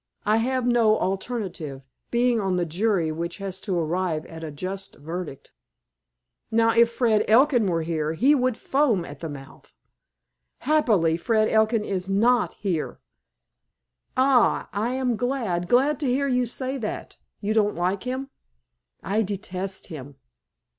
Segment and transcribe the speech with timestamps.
[0.25, 4.95] I have no alternative, being on the jury which has to arrive at a just
[4.95, 5.51] verdict.
[6.49, 9.71] Now, if Fred Elkin were here, he would foam at the mouth."
[10.61, 12.99] "Happily, Fred Elkin is not here."
[14.17, 17.19] "Ah, I am glad, glad, to hear you say that.
[17.39, 18.31] You don't like him?"
[19.03, 20.15] "I detest him."